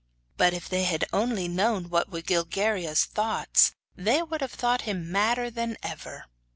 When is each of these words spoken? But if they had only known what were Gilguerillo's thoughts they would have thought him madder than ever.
But 0.35 0.51
if 0.55 0.67
they 0.67 0.85
had 0.85 1.05
only 1.13 1.47
known 1.47 1.91
what 1.91 2.09
were 2.11 2.23
Gilguerillo's 2.23 3.05
thoughts 3.05 3.75
they 3.95 4.23
would 4.23 4.41
have 4.41 4.51
thought 4.51 4.81
him 4.81 5.11
madder 5.11 5.51
than 5.51 5.77
ever. 5.83 6.25